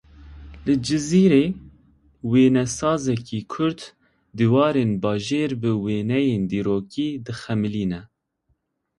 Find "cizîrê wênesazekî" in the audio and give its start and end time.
0.85-3.39